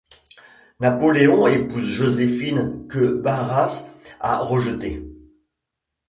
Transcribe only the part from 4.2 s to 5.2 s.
rejetée.